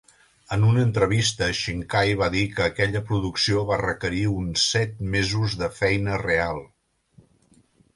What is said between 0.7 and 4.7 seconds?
entrevista, Shinkai va dir que aquella producció va requerir uns